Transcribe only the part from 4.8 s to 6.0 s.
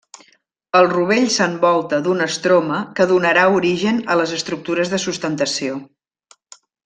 de sustentació.